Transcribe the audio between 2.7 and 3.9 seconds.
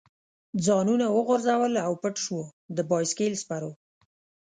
د بایسکل سپرو.